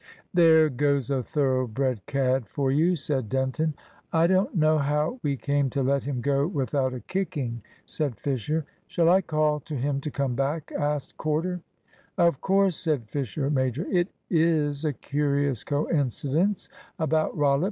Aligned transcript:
"There's 0.33 0.71
goes 0.71 1.11
a 1.11 1.21
thoroughbred 1.21 2.07
cad 2.07 2.47
for 2.47 2.71
you," 2.71 2.95
said 2.95 3.29
Denton. 3.29 3.75
"I 4.11 4.25
don't 4.25 4.55
know 4.55 4.79
how 4.79 5.19
we 5.21 5.37
came 5.37 5.69
to 5.69 5.83
let 5.83 6.05
him 6.05 6.21
go 6.21 6.47
without 6.47 6.91
a 6.95 7.01
kicking," 7.01 7.61
said 7.85 8.15
Fisher. 8.17 8.65
"Shall 8.87 9.09
I 9.09 9.21
call 9.21 9.59
to 9.59 9.75
him 9.75 10.01
to 10.01 10.09
come 10.09 10.33
back?" 10.33 10.71
asked 10.71 11.17
Corder. 11.17 11.61
"Of 12.17 12.41
course," 12.41 12.77
said 12.77 13.09
Fisher 13.09 13.51
major, 13.51 13.85
"it 13.91 14.07
is 14.27 14.85
a 14.85 14.93
curious 14.93 15.63
coincidence 15.63 16.67
about 16.97 17.37
Rollitt. 17.37 17.59